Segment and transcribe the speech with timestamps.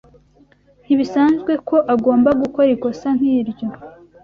[0.83, 3.67] Ntibisanzwe ko agomba gukora ikosa nkiryo.